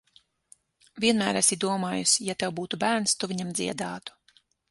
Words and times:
Vienmēr 1.03 1.39
esi 1.41 1.57
domājusi, 1.65 2.27
ja 2.29 2.37
tev 2.43 2.55
būtu 2.61 2.81
bērns, 2.87 3.15
tu 3.25 3.31
viņam 3.35 3.55
dziedātu. 3.61 4.19